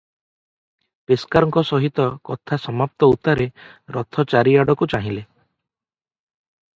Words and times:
ପେସ୍କାରଙ୍କ 1.09 1.61
ସହିତ 1.71 2.07
କଥା 2.29 2.57
ସମାପ୍ତ 2.63 3.09
ଉତ୍ତାରେ 3.15 3.47
ରଥେ 3.97 4.25
ଚାରିଆଡ଼କୁ 4.33 4.89
ଚାହିଁଲେ। 4.95 5.23